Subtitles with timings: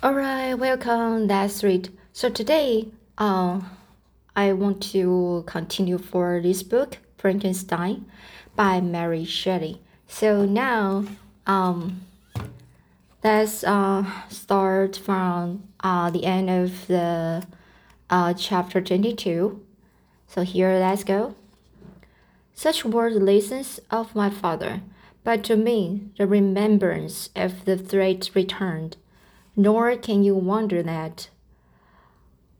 [0.00, 1.26] Alright, welcome.
[1.26, 1.90] That's it.
[2.12, 2.86] So today,
[3.18, 3.60] uh,
[4.36, 8.06] I want to continue for this book, Frankenstein,
[8.54, 9.82] by Mary Shelley.
[10.06, 11.04] So now,
[11.48, 12.02] um,
[13.24, 17.44] let's uh, start from uh, the end of the
[18.08, 19.60] uh, chapter 22.
[20.28, 21.34] So here, let's go.
[22.54, 24.80] Such were the lessons of my father,
[25.24, 28.96] but to me the remembrance of the threat returned
[29.58, 31.28] nor can you wonder that,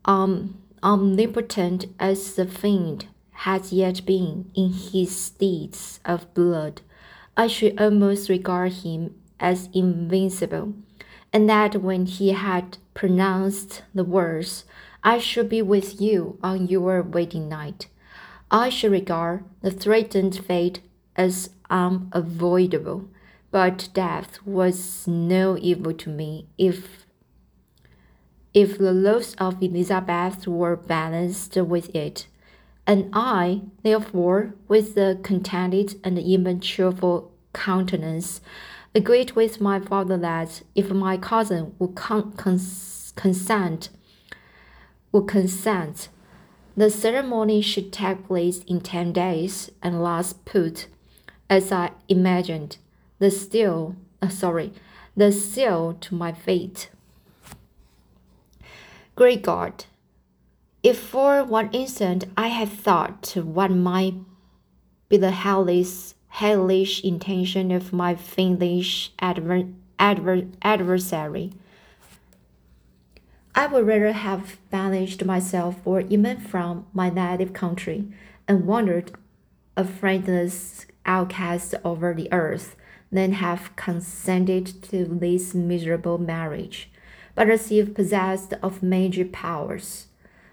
[0.05, 3.07] um, omnipotent as the fiend
[3.47, 6.83] has yet been in his deeds of blood,
[7.37, 10.75] I should almost regard him as invincible,
[11.33, 14.65] and that when he had pronounced the words,
[15.05, 17.87] I should be with you on your wedding night,
[18.51, 20.81] I should regard the threatened fate
[21.15, 23.09] as unavoidable
[23.51, 26.47] but death was no evil to me.
[26.59, 27.07] If
[28.55, 32.27] if the loss of Elizabeth were balanced with it,
[32.87, 38.41] and I, therefore, with a contented and even cheerful countenance,
[38.95, 43.91] agreed with my father that if my cousin would con cons consent,
[45.13, 46.09] would consent,
[46.77, 50.87] the ceremony should take place in ten days and last put,
[51.51, 52.79] as I imagined,
[53.19, 54.73] the seal, uh, sorry,
[55.17, 56.91] the seal to my fate.
[59.17, 59.85] Great God,
[60.83, 64.15] if for one instant I had thought what might
[65.09, 69.65] be the hellish, hellish intention of my fiendish adver
[69.99, 71.53] adver adversary,
[73.57, 78.07] I would rather have banished myself or even from my native country
[78.47, 79.11] and wandered
[79.77, 82.77] a friendless outcast over the earth
[83.11, 86.91] than have consented to this miserable marriage,
[87.35, 90.07] but as if possessed of magic powers.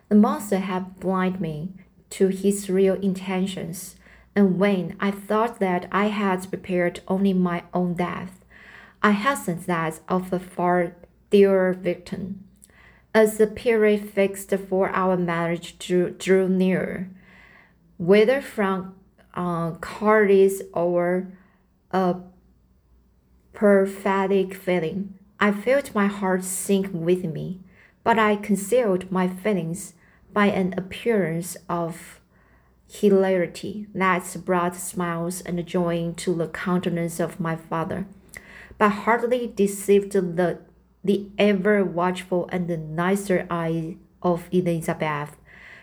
[0.09, 1.69] The monster had blinded me
[2.11, 3.95] to his real intentions,
[4.35, 8.45] and when I thought that I had prepared only my own death,
[9.01, 10.95] I hastened that of a far
[11.29, 12.43] dearer victim.
[13.13, 17.09] As the period fixed for our marriage drew, drew nearer,
[17.97, 18.95] whether from
[19.33, 21.27] uh, Cardis or
[21.91, 22.15] a
[23.55, 25.15] prophetic feeling.
[25.39, 27.61] I felt my heart sink within me,
[28.03, 29.93] but I concealed my feelings
[30.33, 32.19] by an appearance of
[32.87, 38.05] hilarity that brought smiles and joy to the countenance of my father,
[38.77, 40.59] but hardly deceived the,
[41.03, 45.37] the ever watchful and the nicer eye of Elizabeth.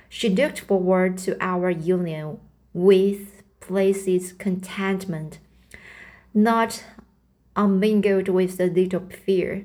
[0.09, 2.39] She looked forward to our union
[2.75, 5.39] with placid contentment,
[6.35, 6.85] not
[7.57, 9.65] unmingled with the little fear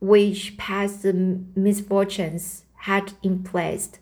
[0.00, 3.98] which past misfortunes had impressed.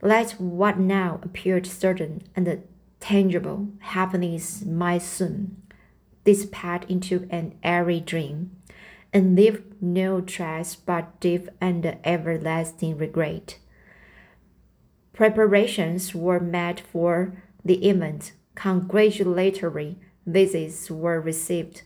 [0.00, 2.62] Let what now appeared certain and
[3.00, 5.60] tangible happiness might soon
[6.24, 8.50] dissipate into an airy dream,
[9.12, 13.58] and leave no trace but deep and everlasting regret.
[15.12, 21.82] Preparations were made for the event, congratulatory visits were received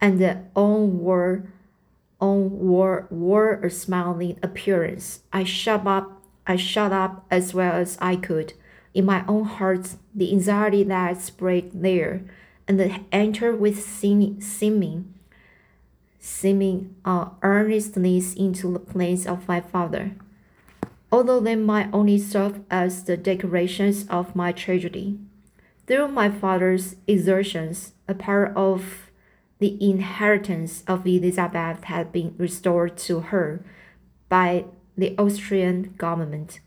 [0.00, 1.44] and the own wore,
[2.20, 5.20] own wore, smiling appearance.
[5.32, 8.54] I shut up, I shut up as well as I could.
[8.94, 12.22] In my own heart, the anxiety that spread there,
[12.66, 15.14] and the entered with seeming, seeming,
[16.18, 20.12] seeming uh, earnestness into the plans of my father.
[21.10, 25.18] Although they might only serve as the decorations of my tragedy.
[25.86, 29.07] Through my father's exertions, a part of
[29.58, 33.64] the inheritance of Elizabeth had been restored to her
[34.28, 34.64] by
[34.96, 36.60] the Austrian government.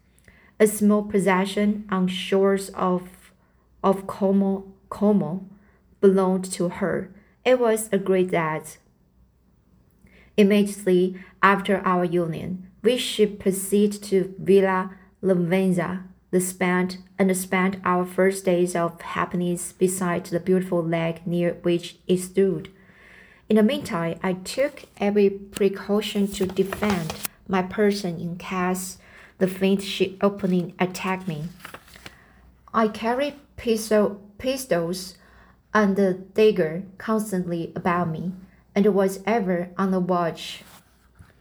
[0.59, 3.31] A small possession on shores of,
[3.83, 5.45] of Como, Como
[6.01, 7.11] belonged to her.
[7.45, 8.77] It was agreed that
[10.37, 14.91] immediately after our union, we should proceed to Villa
[15.23, 21.53] Lavenza, the spent and spent our first days of happiness beside the beautiful lake near
[21.61, 22.69] which it stood.
[23.51, 27.13] In the meantime, I took every precaution to defend
[27.49, 28.97] my person in case
[29.39, 31.49] the faint should opening attack me.
[32.73, 35.15] I carried pistol, pistols
[35.73, 38.31] and a dagger constantly about me,
[38.73, 40.63] and was ever on the watch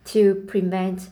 [0.07, 1.11] to prevent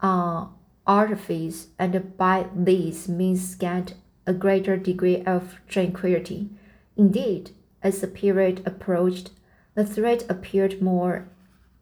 [0.00, 0.46] uh,
[0.88, 3.94] artifice and by these means gained
[4.26, 6.48] a greater degree of tranquility.
[6.96, 9.30] Indeed, as the period approached,
[9.74, 11.28] the threat appeared more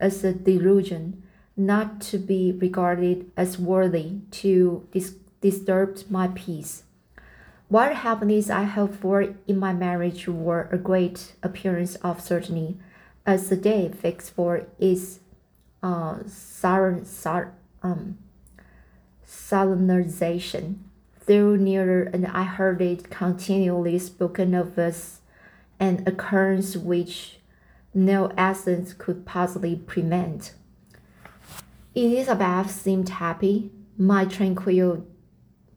[0.01, 1.23] as a delusion
[1.57, 6.85] not to be regarded as worthy to dis- disturb my peace.
[7.69, 12.79] What happiness I hope for in my marriage were a great appearance of certainty,
[13.27, 15.21] as the day fixed for its
[15.83, 16.19] uh,
[17.83, 18.19] um,
[19.27, 20.85] solemnization
[21.27, 25.21] drew nearer, and I heard it continually spoken of as
[25.79, 27.38] an occurrence which
[28.07, 30.55] no essence could possibly prevent.
[31.95, 33.73] Elizabeth seemed happy.
[33.97, 35.07] My tranquil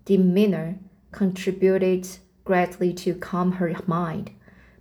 [0.06, 0.78] demeanor
[1.12, 2.08] contributed
[2.44, 4.32] greatly to calm her mind.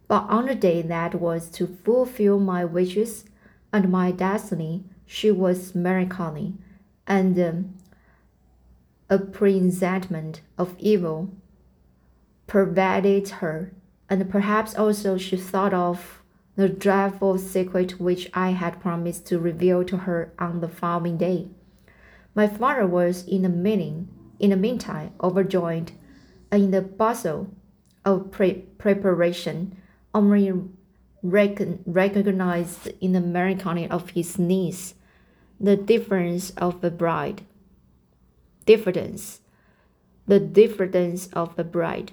[0.07, 3.25] But on the day that was to fulfill my wishes
[3.73, 6.55] and my destiny, she was melancholy,
[7.07, 7.75] and um,
[9.09, 11.31] a presentiment of evil
[12.47, 13.73] pervaded her,
[14.09, 16.20] and perhaps also she thought of
[16.57, 21.49] the dreadful secret which I had promised to reveal to her on the following day.
[22.35, 24.09] My father was in the meeting,
[24.39, 25.93] in the meantime, overjoyed
[26.53, 27.51] in the bustle
[28.05, 29.77] of pre- preparation,
[30.15, 30.53] only
[31.23, 34.95] recon- recognized in the melancholy of his niece
[35.59, 37.43] the difference of the bride.
[38.65, 39.41] Diffidence,
[40.27, 42.13] the diffidence of the bride.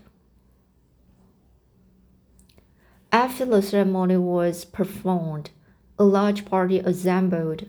[3.11, 5.51] After the ceremony was performed,
[5.97, 7.65] a large party assembled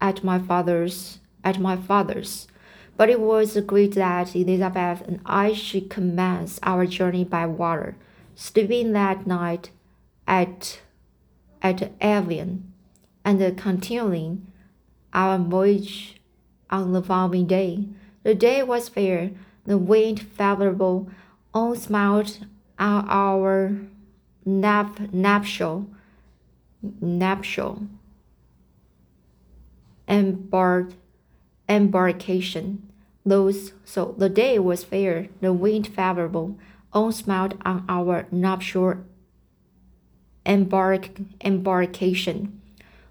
[0.00, 2.48] at my father's at my father's
[2.98, 7.96] but it was agreed that Elizabeth and I should commence our journey by water,
[8.34, 9.70] sleeping that night
[10.26, 10.80] at
[11.62, 12.72] at Evian,
[13.24, 14.48] and continuing
[15.14, 16.20] our voyage
[16.70, 17.86] on the following day.
[18.24, 19.30] The day was fair,
[19.64, 21.08] the wind favorable,
[21.54, 22.46] all smiled
[22.80, 23.78] on our
[24.48, 25.86] nap nuptial
[27.00, 27.82] nuptial
[30.06, 30.92] embark,
[31.68, 32.82] embarkation.
[33.26, 36.56] Those, so the day was fair, the wind favorable,
[36.92, 38.94] all smiled on our nuptial
[40.46, 41.10] embark,
[41.44, 42.60] embarkation.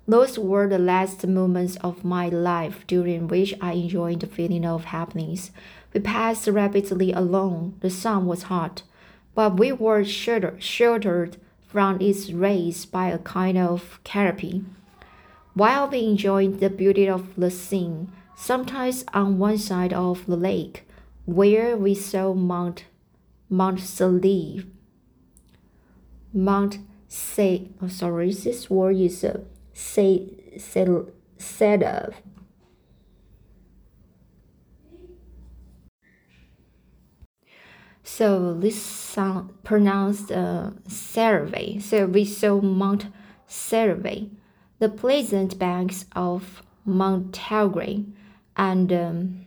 [0.07, 4.86] Those were the last moments of my life during which I enjoyed the feeling of
[4.86, 5.51] happiness.
[5.94, 7.75] We passed rapidly along.
[7.81, 8.83] The sun was hot,
[9.38, 11.38] but we were sheltered,
[11.68, 14.66] from its rays by a kind of canopy.
[15.54, 20.88] While we enjoyed the beauty of the scene, sometimes on one side of the lake,
[21.25, 22.86] where we saw Mount
[23.48, 24.66] Mount Saleve.
[26.33, 29.42] Mount Say oh sorry, this word is uh,
[29.72, 30.30] say
[31.38, 32.16] said of.
[38.07, 41.81] So this sound pronounced uh, Cerve.
[41.81, 43.07] So we saw Mount
[43.48, 44.30] Survey,
[44.80, 48.06] the pleasant banks of Mount Telgre
[48.56, 49.45] and um,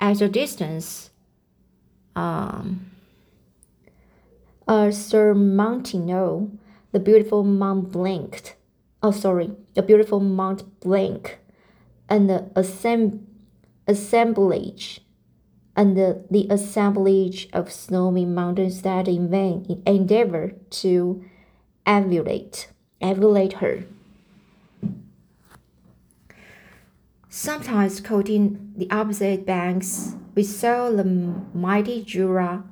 [0.00, 1.10] at a distance,
[2.14, 2.88] um,
[4.68, 6.06] uh, surmounting
[6.92, 8.54] the beautiful Mount Blanc.
[9.02, 11.36] Oh, sorry, the beautiful Mount Blanc,
[12.08, 13.24] and the assemb-
[13.88, 15.00] assemblage,
[15.78, 21.24] and the, the assemblage of snowy mountains that in vain endeavor to
[21.86, 22.68] emulate,
[23.00, 23.84] emulate her.
[27.28, 32.64] Sometimes coating the opposite banks, we saw the mighty Jura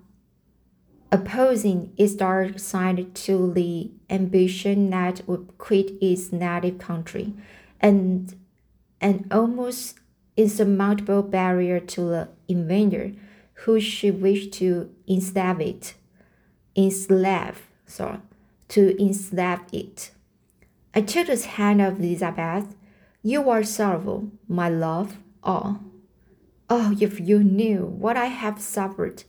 [1.13, 7.35] opposing its dark side to the ambition that would quit its native country,
[7.81, 8.35] and
[9.01, 10.01] an almost
[10.37, 13.13] insurmountable barrier to the invader
[13.65, 15.95] who should wish to enslave it,
[16.77, 18.19] enslave, sorry,
[18.69, 20.11] to enslave it.
[20.95, 22.75] I took the hand of Elizabeth
[23.27, 25.17] you are sorrowful, my love.
[25.43, 25.81] Oh,
[26.71, 29.25] oh, if you knew what I have suffered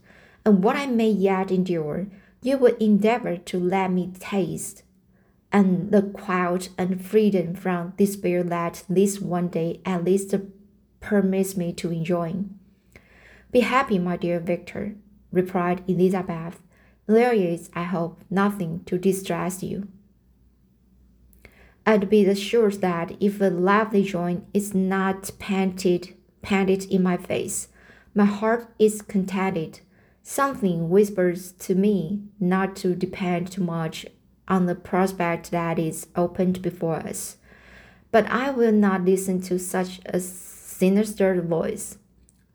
[0.45, 2.05] and what I may yet endure,
[2.43, 4.83] you would endeavor to let me taste
[5.51, 10.35] and the quiet and freedom from despair that this one day at least
[10.99, 12.35] permits me to enjoy.
[13.51, 14.95] Be happy, my dear Victor,
[15.31, 16.59] replied Elizabeth.
[17.05, 19.87] There is, I hope, nothing to distress you.
[21.85, 27.69] I'd be assured that if a lovely joy is not painted, painted in my face,
[28.13, 29.79] my heart is contented.
[30.21, 34.05] Something whispers to me not to depend too much
[34.49, 37.37] on the prospect that is opened before us.
[38.11, 40.19] But I will not listen to such a
[40.77, 41.97] sinister voice.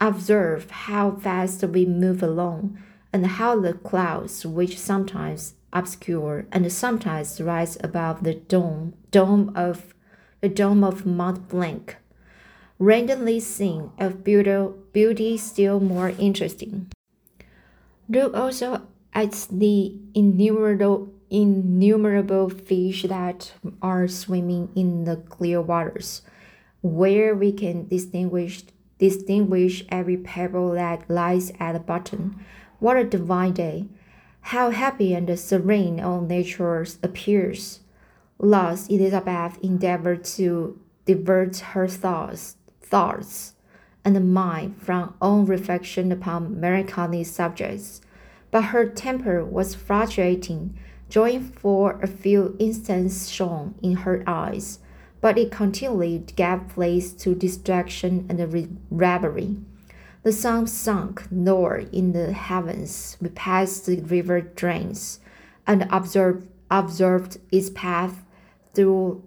[0.01, 2.79] Observe how fast we move along,
[3.13, 9.95] and how the clouds, which sometimes obscure and sometimes rise above the dome dome of
[10.41, 11.97] the dome of Mont Blanc
[12.79, 16.91] randomly seen of beauty, beauty still more interesting.
[18.09, 26.23] Look also at the innumerable innumerable fish that are swimming in the clear waters,
[26.83, 28.65] where we can distinguish
[28.99, 32.45] distinguish every pebble that lies at the bottom.
[32.79, 33.87] What a divine day!
[34.43, 37.81] How happy and serene all nature appears.
[38.39, 43.55] Lost, Elizabeth endeavored to divert her thoughts, thoughts
[44.05, 48.01] and mind from all reflection upon melancholy subjects,
[48.51, 50.77] but her temper was fluctuating
[51.13, 54.79] Joy for a few instants shone in her eyes,
[55.23, 59.57] but it continually gave place to distraction and reverie.
[60.25, 63.17] The sun sunk lower in the heavens.
[63.21, 65.21] We passed the river Drance
[65.67, 68.25] and observed, observed its path
[68.75, 69.23] through,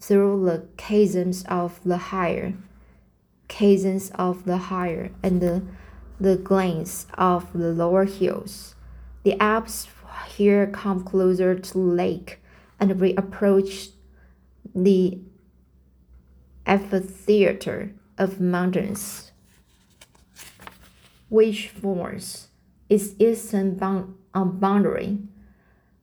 [0.00, 2.54] through the chasms of the higher,
[3.48, 5.62] chasms of the higher, and the,
[6.18, 8.74] the glens of the lower hills.
[9.22, 9.86] The Alps
[10.36, 12.40] here come closer to the lake
[12.80, 13.90] and we approach
[14.74, 15.20] the
[16.66, 19.32] amphitheater of mountains,
[21.28, 22.48] which forms
[22.88, 25.18] its eastern bound uh, boundary.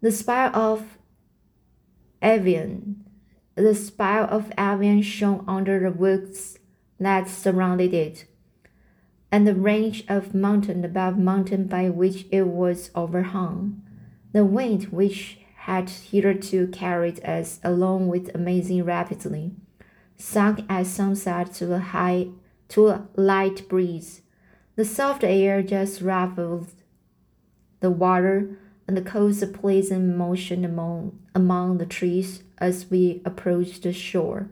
[0.02, 0.98] The spire of
[2.22, 3.04] Evian,
[3.56, 6.60] the spire of Evian shone under the woods
[7.00, 8.26] that surrounded it,
[9.32, 13.82] and the range of mountain above mountain by which it was overhung.
[14.34, 19.52] The wind, which had hitherto carried us along with amazing rapidly,
[20.16, 22.26] sunk at sunset to a high
[22.70, 24.22] to a light breeze.
[24.78, 26.70] The soft air just ruffled
[27.82, 28.58] the water
[28.88, 34.48] and caused a pleasant motion among among the trees as we approached the shore,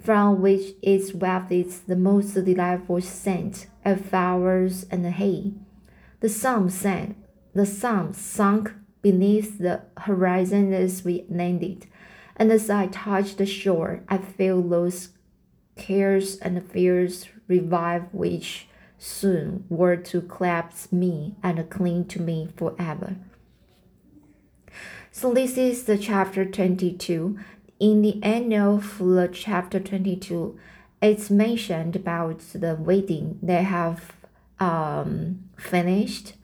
[0.00, 5.52] from which it wafted the most delightful scent of flowers and hay.
[6.20, 7.14] The sun sank.
[7.52, 8.72] The sun sunk
[9.02, 11.86] beneath the horizon as we landed,
[12.36, 15.10] and as I touched the shore, I felt those
[15.76, 23.16] cares and fears revive which soon were to clasp me and cling to me forever.
[25.10, 27.38] So this is the chapter 22.
[27.78, 30.58] In the end of the chapter 22,
[31.00, 34.12] it's mentioned about the wedding they have
[34.58, 36.34] um, finished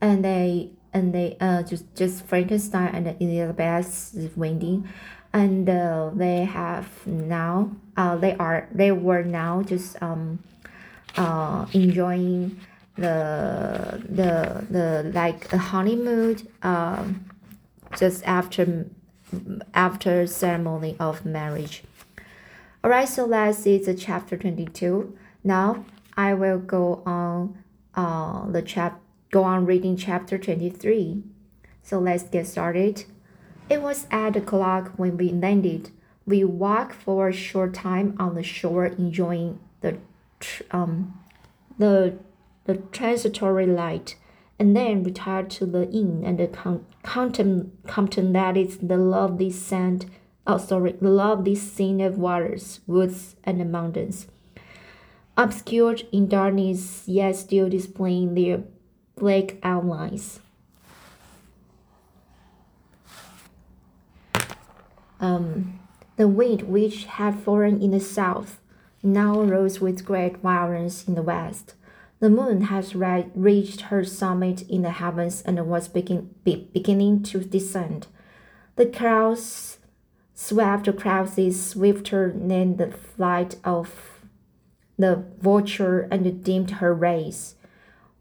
[0.00, 4.88] and they and they uh just just Frankenstein and Elizabeth wedding,
[5.32, 10.38] and uh, they have now uh they are they were now just um
[11.16, 12.60] uh enjoying
[12.96, 17.24] the the the like a honeymoon um
[17.98, 18.86] just after
[19.74, 21.82] after ceremony of marriage.
[22.84, 25.16] Alright, so let's see the chapter 22.
[25.42, 25.84] Now
[26.16, 27.58] I will go on
[27.94, 29.00] uh, the chapter
[29.30, 31.22] go on reading chapter 23.
[31.82, 33.04] So let's get started.
[33.68, 35.90] It was at the clock when we landed.
[36.24, 39.98] We walked for a short time on the shore, enjoying the
[40.70, 41.20] um,
[41.78, 42.18] the
[42.64, 44.16] the transitory light,
[44.58, 50.06] and then retired to the inn and the con- contem- contemplated the lovely sand.
[50.46, 54.28] Oh, sorry, the lovely scene of waters, woods, and mountains,
[55.36, 58.62] obscured in darkness, yet still displaying their
[59.16, 60.40] black outlines.
[65.18, 65.80] Um,
[66.16, 68.60] the wind, which had fallen in the south,
[69.02, 71.74] now rose with great violence in the west.
[72.20, 72.94] The moon had
[73.34, 78.06] reached her summit in the heavens and was begin, be, beginning to descend.
[78.76, 79.78] The clouds
[80.34, 84.20] swept across it swifter than the flight of
[84.98, 87.54] the vulture and dimmed her rays.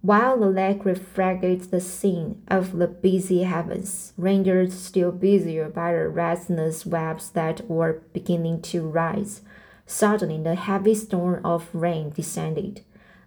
[0.05, 6.07] While the lake reflected the scene of the busy heavens, rendered still busier by the
[6.09, 9.41] restless webs that were beginning to rise,
[9.87, 12.81] suddenly the heavy storm of rain descended.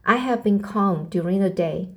[0.07, 1.89] I had been calm during the day,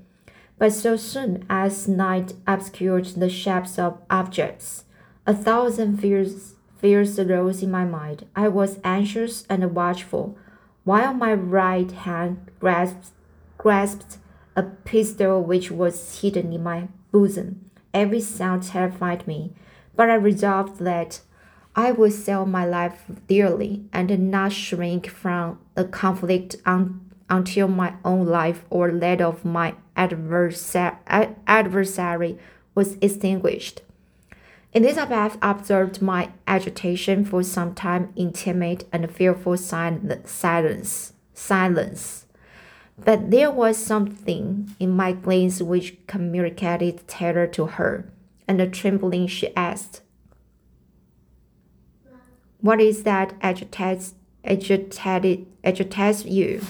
[0.57, 4.85] but so soon as night obscured the shapes of objects,
[5.27, 8.25] a thousand fears, fears arose in my mind.
[8.35, 10.39] I was anxious and watchful,
[10.85, 13.11] while my right hand grasped,
[13.59, 14.17] grasped
[14.55, 17.69] a pistol which was hidden in my bosom.
[17.93, 19.53] Every sound terrified me,
[19.95, 21.21] but I resolved that
[21.75, 27.93] I would sell my life dearly and not shrink from the conflict un until my
[28.03, 31.29] own life or that of my adversary
[32.75, 33.81] was extinguished.
[34.73, 41.13] Elizabeth observed my agitation for some time in timid and fearful silence.
[41.33, 42.25] Silence.
[43.03, 48.11] But there was something in my glance which communicated terror to her,
[48.47, 50.01] and trembling she asked,
[52.59, 56.61] What is that agitates agitated agitates you?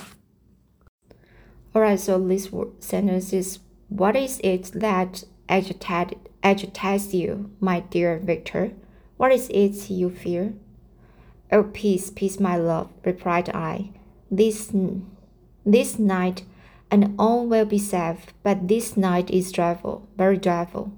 [1.75, 3.59] Alright, so this sentence is
[3.89, 8.71] what is it that agitated agitates you, my dear Victor?
[9.17, 10.53] What is it you fear?
[11.51, 13.91] Oh, peace, peace, my love, replied I.
[14.31, 14.71] This
[15.65, 16.43] this night
[16.89, 20.91] and all will be safe, but this night is dreadful, very dreadful.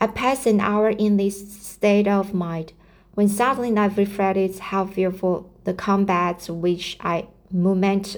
[0.00, 2.72] I passed an hour in this state of mind,
[3.14, 8.16] when suddenly I reflected how fearful the combat which I moment,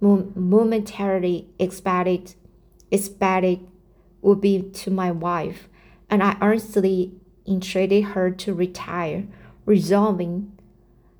[0.00, 2.34] momentarily expected,
[2.90, 3.66] expected
[4.22, 5.68] would be to my wife,
[6.08, 7.12] and I earnestly
[7.46, 9.26] entreated her to retire,
[9.66, 10.52] resolving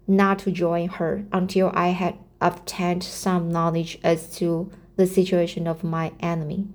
[0.06, 5.84] not to join her until I had obtained some knowledge as to the situation of
[5.84, 6.66] my enemy.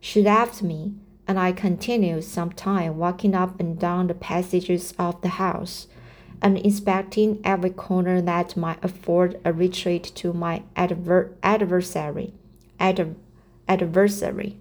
[0.00, 0.94] She left me,
[1.28, 5.86] and I continued some time walking up and down the passages of the house,
[6.40, 12.34] and inspecting every corner that might afford a retreat to my adver adversary.
[12.80, 13.14] Adver
[13.68, 14.56] adversary.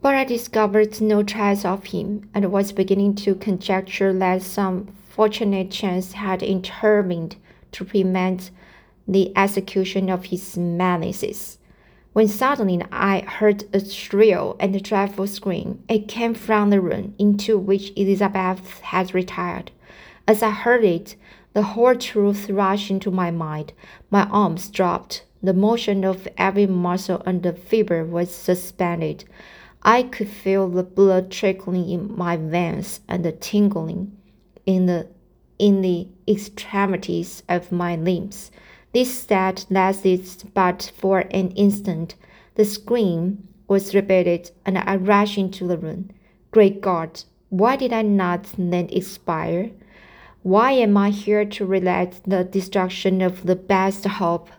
[0.00, 5.72] But I discovered no trace of him, and was beginning to conjecture that some fortunate
[5.72, 7.34] chance had intervened
[7.72, 8.52] to prevent
[9.08, 11.56] the execution of his malices.
[12.12, 15.82] When suddenly I heard a shrill and dreadful scream.
[15.88, 19.70] It came from the room into which Elizabeth had retired.
[20.26, 21.16] As I heard it,
[21.54, 23.72] the whole truth rushed into my mind.
[24.10, 25.24] My arms dropped.
[25.42, 29.24] The motion of every muscle under fever was suspended.
[29.82, 34.16] I could feel the blood trickling in my veins and the tingling
[34.66, 35.08] in the
[35.58, 38.50] in the extremities of my limbs.
[38.98, 42.16] This state lasted but for an instant.
[42.56, 46.10] The scream was repeated, and I rushed into the room.
[46.50, 49.70] Great God, why did I not then expire?
[50.42, 54.50] Why am I here to relate the destruction of the best hope?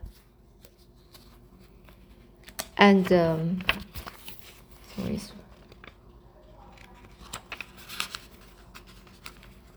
[2.78, 3.60] And um,
[4.96, 5.20] sorry.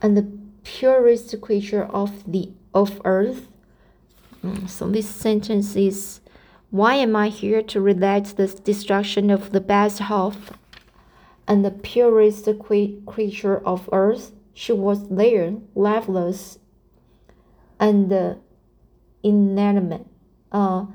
[0.01, 0.31] And the
[0.63, 3.49] purest creature of the of earth
[4.67, 6.21] so this sentence is
[6.71, 10.51] Why am I here to relate the destruction of the best half
[11.47, 14.33] and the purest creature of earth?
[14.55, 16.59] She was there, lifeless
[17.83, 18.35] and uh,
[19.25, 20.07] inanimate,
[20.53, 20.87] uh,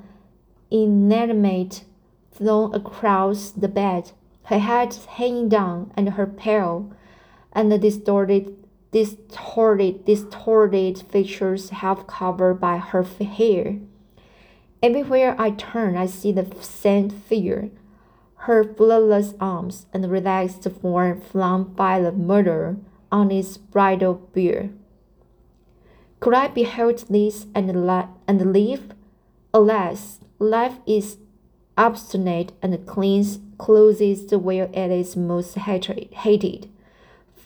[0.72, 1.84] inanimate,
[2.32, 4.12] thrown across the bed,
[4.44, 6.92] her head hanging down and her pale
[7.52, 8.56] and the distorted
[8.92, 13.78] distorted, distorted features half covered by her hair.
[14.82, 17.70] Everywhere I turn, I see the same figure,
[18.42, 22.78] her bloodless arms and relaxed form flung by the murderer
[23.12, 24.70] on its bridal bier.
[26.20, 27.70] Could I behold this and,
[28.28, 28.94] and live?
[29.54, 31.18] Alas, life is
[31.78, 36.70] obstinate and clings closest where it is most hated.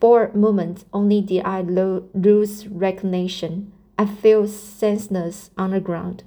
[0.01, 3.71] For a moment only did I lo lose recognition.
[3.99, 6.23] I fell senseless on the ground.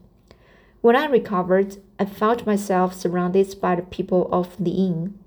[0.80, 5.18] When I recovered, I found myself surrounded by the people of the inn.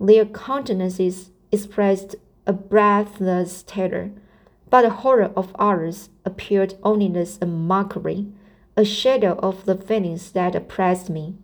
[0.00, 4.10] Their countenances expressed a breathless terror,
[4.70, 8.26] but the horror of others appeared only as a mockery,
[8.74, 11.34] a shadow of the feelings that oppressed me.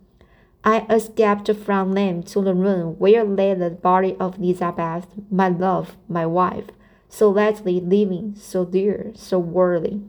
[0.63, 5.95] I escaped from them to the room where lay the body of Elizabeth, my love,
[6.07, 6.65] my wife,
[7.07, 9.99] so lately living, so dear, so worthy.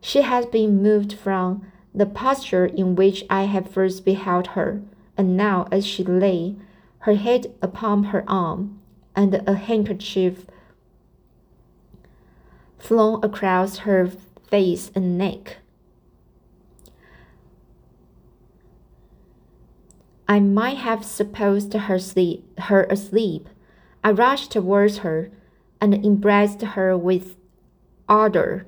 [0.00, 4.82] She has been moved from the posture in which I had first beheld her,
[5.16, 6.56] and now as she lay,
[7.00, 8.80] her head upon her arm,
[9.14, 10.46] and a handkerchief
[12.78, 14.10] flung across her
[14.48, 15.58] face and neck.
[20.26, 23.48] I might have supposed her sleep, her asleep.
[24.02, 25.30] I rushed towards her
[25.80, 27.36] and embraced her with
[28.08, 28.66] ardor.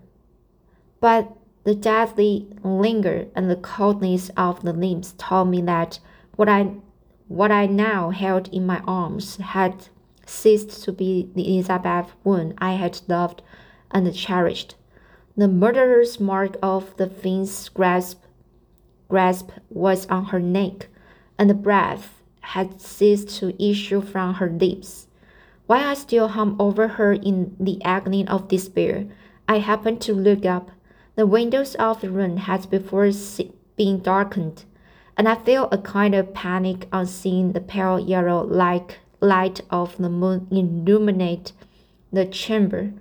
[1.01, 1.33] But
[1.65, 5.99] the deadly languor and the coldness of the limbs told me that
[6.37, 6.75] what I
[7.29, 9.89] what I now held in my arms had
[10.27, 13.43] ceased to be the Elizabeth woman I had loved
[13.91, 14.77] and cherished.
[15.37, 18.23] The murderer's mark of the fiend's grasp
[19.09, 20.89] grasp was on her neck
[21.39, 25.07] and the breath had ceased to issue from her lips.
[25.67, 29.07] While I still hung over her in the agony of despair,
[29.49, 30.71] I happened to look up.
[31.17, 33.11] The windows of the room had before
[33.77, 34.65] been darkened,
[35.17, 39.97] and I felt a kind of panic on seeing the pale yellow like light of
[39.97, 41.53] the moon illuminate
[42.13, 42.93] the chamber.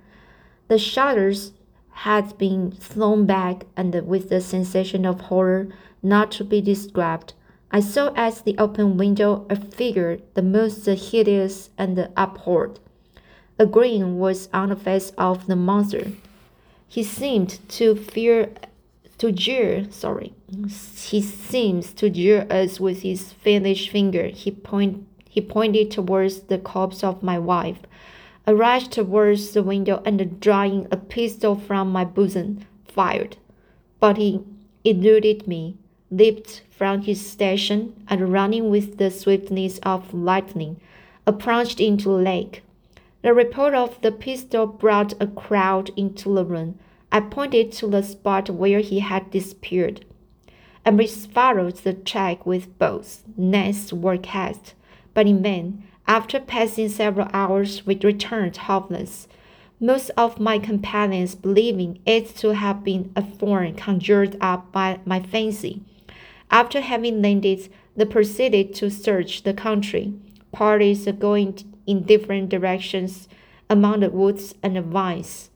[0.68, 1.52] The shutters
[1.90, 5.68] had been thrown back, and with a sensation of horror
[6.02, 7.32] not to be described,
[7.70, 12.78] I saw at the open window a figure the most hideous and abhorred.
[13.58, 16.12] A grin was on the face of the monster.
[16.88, 18.52] He seemed to fear
[19.18, 20.34] to jeer, sorry.
[20.98, 24.26] He seems to jeer us with his fiendish finger.
[24.26, 27.80] He point he pointed towards the corpse of my wife.
[28.46, 33.36] I rushed towards the window and drawing a pistol from my bosom, fired.
[34.00, 34.40] But he
[34.84, 35.76] eluded me
[36.10, 40.80] leaped from his station, and running with the swiftness of lightning,
[41.38, 42.62] plunged into the lake.
[43.22, 46.78] The report of the pistol brought a crowd into the room.
[47.10, 50.04] I pointed to the spot where he had disappeared,
[50.84, 53.24] and we followed the track with both.
[53.36, 54.74] Nets were cast,
[55.14, 55.84] but in vain.
[56.06, 59.26] After passing several hours, we returned hopeless
[59.80, 65.20] most of my companions believing it to have been a form conjured up by my
[65.20, 65.82] fancy.
[66.50, 70.14] After having landed, they proceeded to search the country.
[70.52, 73.28] Parties going in different directions
[73.68, 75.50] among the woods and the vines.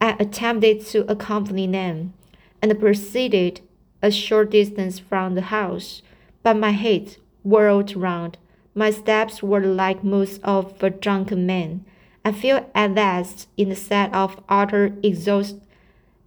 [0.00, 2.14] I attempted to accompany them
[2.62, 3.60] and proceeded
[4.02, 6.02] a short distance from the house,
[6.42, 8.38] but my head whirled round.
[8.74, 11.84] My steps were like most of a drunken man.
[12.24, 15.56] I felt at last in a state of utter exhaust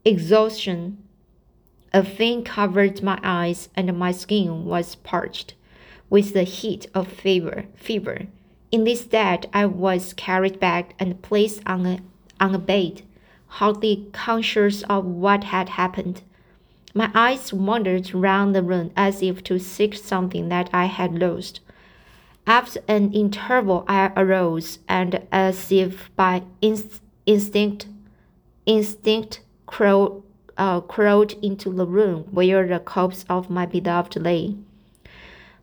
[0.05, 0.97] exhaustion
[1.93, 5.55] a film covered my eyes, and my skin was parched
[6.09, 7.65] with the heat of fever.
[7.75, 8.27] Fever.
[8.71, 11.99] In this state, I was carried back and placed on a
[12.39, 13.01] on a bed,
[13.47, 16.21] hardly conscious of what had happened.
[16.93, 21.59] My eyes wandered round the room as if to seek something that I had lost.
[22.47, 27.87] After an interval, I arose, and as if by inst- instinct,
[28.65, 30.23] instinct crawled
[30.59, 34.55] uh, crawled into the room where the corpse of my beloved lay.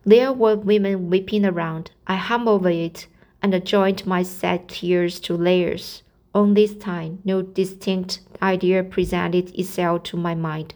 [0.03, 1.91] There were women weeping around.
[2.07, 3.07] I hung over it
[3.41, 6.01] and joined my sad tears to theirs.
[6.33, 10.73] On this time, no distinct idea presented itself to my mind,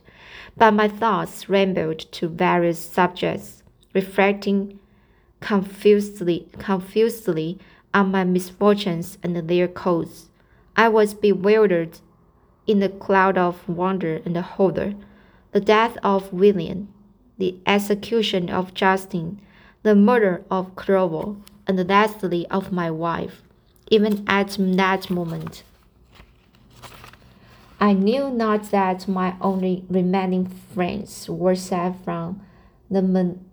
[0.56, 4.80] but my thoughts rambled to various subjects, reflecting
[5.40, 7.60] confusedly, confusedly
[7.94, 10.30] on my misfortunes and their cause.
[10.76, 12.00] I was bewildered
[12.67, 14.93] in the cloud of wonder and horror,
[15.52, 16.88] the death of William,
[17.38, 19.41] the execution of Justine,
[19.84, 23.41] the murder of Clerval, and the lastly of my wife,
[23.89, 25.63] even at that moment.
[27.80, 32.41] I knew not that my only remaining friends were saved from
[32.91, 33.45] the man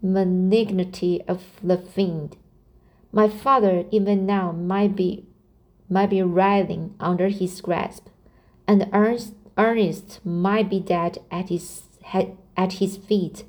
[0.00, 2.36] malignity of the fiend.
[3.10, 5.24] My father even now might be
[5.88, 8.08] might be writhing under his grasp,
[8.66, 11.82] and Ernest, Ernest might be dead at his,
[12.56, 13.44] at his feet.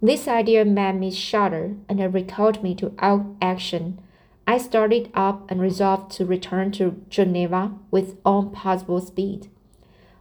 [0.00, 2.92] This idea made me shudder and recalled me to
[3.40, 4.00] action.
[4.46, 9.48] I started up and resolved to return to Geneva with all possible speed.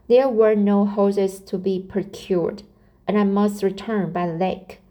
[0.08, 2.64] There were no horses to be procured,
[3.08, 4.82] and I must return by the lake.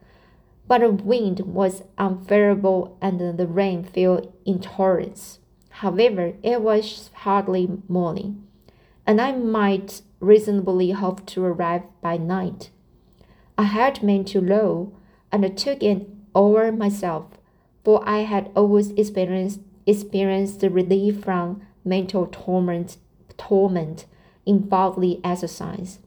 [0.67, 5.39] But the wind was unfavorable and the rain fell in torrents.
[5.81, 8.47] However, it was hardly morning,
[9.07, 12.69] and I might reasonably hope to arrive by night.
[13.57, 14.93] I had meant to row,
[15.33, 17.25] and took it over myself,
[17.83, 22.99] for I had always experienced experienced relief from mental torment
[23.39, 24.05] torment
[24.45, 25.99] in bodily exercise.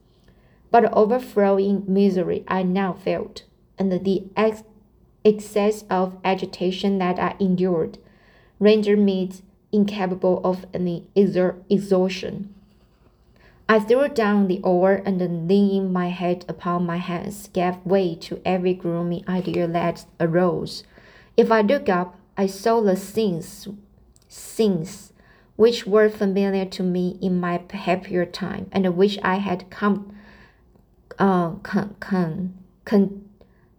[0.70, 3.42] But the overflowing misery I now felt,
[3.76, 4.62] and the ex
[5.24, 7.98] excess of agitation that I endured
[8.60, 9.32] rendered me
[9.74, 12.54] incapable of any exertion.
[13.68, 18.40] I threw down the oar and leaning my head upon my hands, gave way to
[18.44, 20.84] every gloomy idea that arose.
[21.36, 23.68] If I looked up, I saw the scenes,
[24.28, 25.12] scenes
[25.56, 30.14] which were familiar to me in my happier time, and which I had come,
[31.18, 33.24] uh, con, con, con,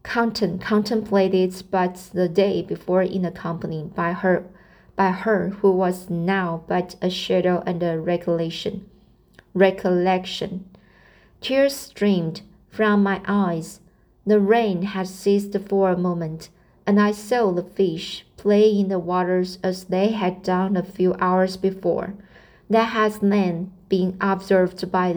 [0.03, 4.45] contemplated but the day before in the company by her
[4.95, 8.85] by her who was now but a shadow and a recollection.
[9.53, 10.65] Recollection.
[11.41, 13.79] Tears streamed from my eyes.
[14.25, 16.49] The rain had ceased for a moment.
[16.87, 21.15] and I saw the fish play in the waters as they had done a few
[21.19, 22.13] hours before.
[22.69, 25.07] That has then been observed by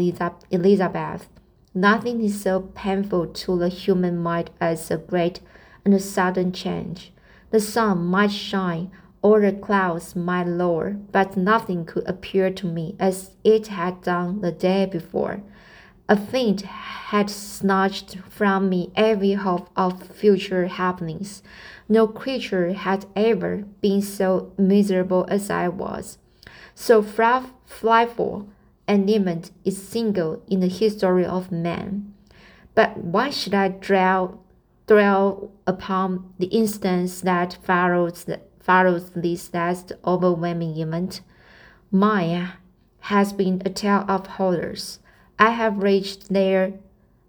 [0.50, 1.28] Elizabeth.
[1.74, 5.40] Nothing is so painful to the human mind as a great
[5.84, 7.12] and a sudden change.
[7.50, 8.90] The sun might shine
[9.22, 14.40] or the clouds might lower, but nothing could appear to me as it had done
[14.40, 15.42] the day before.
[16.08, 21.42] A faint had snatched from me every hope of future happenings.
[21.88, 26.18] No creature had ever been so miserable as I was.
[26.74, 28.48] So frightful
[28.86, 32.14] and event is single in the history of man.
[32.74, 34.42] But why should I dwell,
[34.86, 38.24] dwell upon the instance that follows,
[38.68, 41.22] follows this last overwhelming event?
[41.90, 42.52] Mine
[43.00, 44.98] has been a tale of horrors.
[45.38, 46.74] I have reached their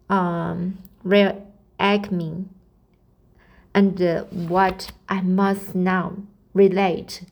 [0.09, 1.47] um, real
[1.79, 2.43] acme,
[3.73, 6.17] and uh, what I must now
[6.53, 7.23] relate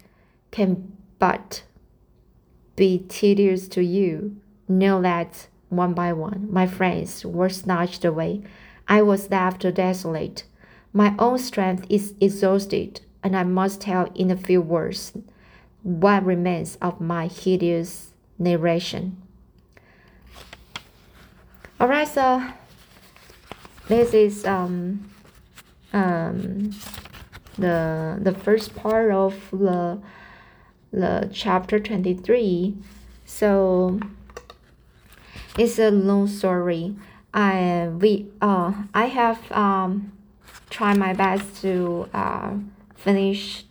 [0.52, 1.64] can but
[2.78, 4.38] be tedious to you.
[4.70, 8.44] Know that one by one my friends were snatched away.
[8.88, 10.46] I was left desolate.
[10.94, 15.14] My own strength is exhausted, and I must tell in a few words
[15.84, 19.22] what remains of my hideous narration.
[21.80, 22.44] All right, so
[23.88, 25.10] this is um
[25.94, 26.72] um
[27.58, 30.00] the the first part of the
[30.92, 32.76] the chapter 23
[33.26, 34.00] so
[35.58, 36.96] it's a long story
[37.34, 40.12] i we uh i have um
[40.70, 42.54] tried my best to uh
[42.98, 43.66] finish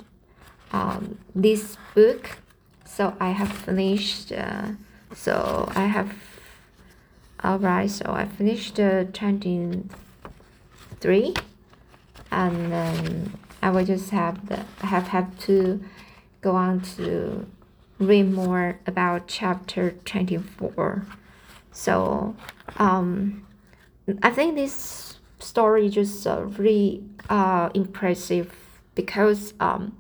[0.72, 2.38] um this book
[2.84, 4.68] so i have finished uh,
[5.14, 6.12] so i have
[7.44, 11.34] Alright, so I finished uh, 23
[12.32, 15.84] and then I will just have the have have to
[16.40, 17.46] go on to
[17.98, 21.06] read more about chapter 24.
[21.72, 22.34] So
[22.78, 23.46] um
[24.22, 28.50] I think this story just uh, really uh impressive
[28.96, 29.96] because um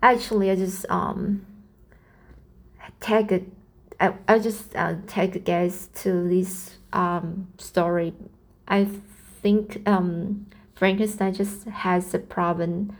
[0.00, 1.44] actually I just um
[3.00, 3.48] take it
[4.28, 8.14] I, just uh, take a guess to this um, story.
[8.66, 8.88] I
[9.40, 12.96] think um, Frankenstein just has a problem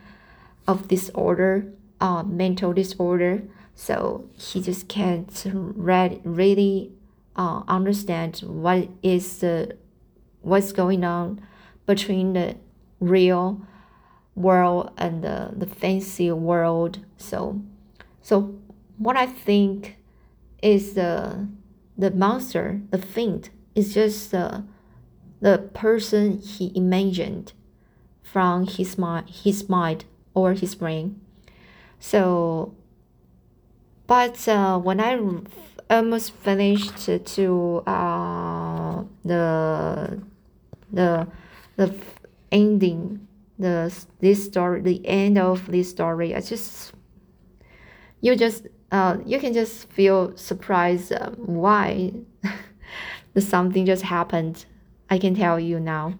[0.68, 1.66] of disorder,
[2.00, 3.42] uh, mental disorder.
[3.74, 6.92] So he just can't read, really
[7.34, 9.76] uh, understand what is the
[10.42, 11.40] what's going on
[11.86, 12.56] between the
[13.00, 13.60] real
[14.34, 17.00] world and the, the fancy world.
[17.16, 17.62] So
[18.22, 18.54] so
[18.98, 19.96] what I think
[20.62, 21.48] is the
[21.98, 24.64] the monster, the fiend, is just the
[25.40, 27.52] the person he imagined
[28.22, 31.20] from his mind, his mind or his brain.
[31.98, 32.74] So,
[34.06, 35.18] but uh, when I
[35.90, 40.22] almost finished to uh, the
[40.92, 41.26] the
[41.76, 41.94] the
[42.50, 43.26] ending
[43.62, 46.92] the this story the end of this story, I just
[48.20, 52.12] you just uh, you can just feel surprised um, why
[53.38, 54.66] something just happened.
[55.10, 56.14] I can tell you now,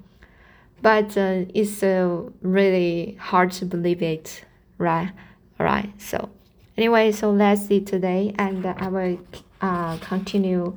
[0.82, 4.44] but uh, it's uh, really hard to believe it,
[4.78, 5.10] right?
[5.58, 5.92] All right.
[6.00, 6.30] So
[6.76, 9.18] anyway, so let's see today, and I will
[9.60, 10.76] uh, continue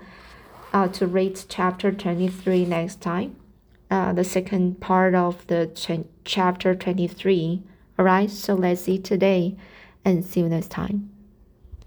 [0.74, 3.36] uh, to read chapter twenty three next time.
[3.92, 7.62] Uh, the second part of the ch- chapter 23
[8.00, 9.56] all right so let's see today
[10.04, 11.15] and see you next time